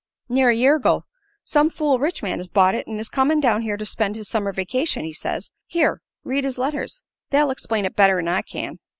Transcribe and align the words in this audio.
"Near 0.29 0.49
a 0.49 0.55
year 0.55 0.77
ago. 0.77 1.03
Some 1.45 1.69
fool 1.69 1.99
rich 1.99 2.23
man 2.23 2.39
has 2.39 2.47
bought 2.47 2.73
it 2.73 2.87
and 2.87 2.99
is 2.99 3.07
comin' 3.07 3.39
down 3.39 3.61
here 3.61 3.77
to 3.77 3.85
spend 3.85 4.15
his 4.15 4.27
summer 4.27 4.51
vacation, 4.51 5.05
he 5.05 5.13
says. 5.13 5.51
Here, 5.67 6.01
read 6.23 6.43
his 6.43 6.57
letters. 6.57 7.03
They'll 7.29 7.51
explain 7.51 7.85
it 7.85 7.95
better 7.95 8.17
'n 8.17 8.27
I 8.27 8.41
can." 8.41 8.79